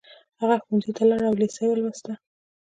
[0.39, 2.13] هغه ښوونځي ته لاړ او لېسه يې ولوسته